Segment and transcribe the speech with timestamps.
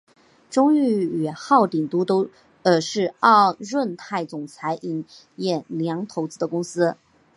[0.49, 2.27] 中裕与浩鼎都
[2.81, 3.13] 是
[3.59, 5.05] 润泰总裁尹
[5.37, 6.97] 衍梁投资的公司。